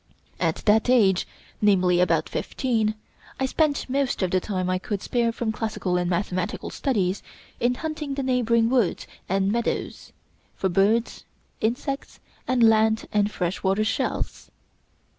[0.39, 1.27] At that age
[1.61, 2.95] namely, about fifteen
[3.39, 7.21] I spent most of the time I could spare from classical and mathematical studies
[7.59, 10.11] in hunting the neighboring woods and meadows
[10.55, 11.23] for birds,
[11.59, 14.49] insects, and land and fresh water shells.